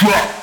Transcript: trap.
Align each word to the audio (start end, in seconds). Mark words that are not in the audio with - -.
trap. 0.00 0.39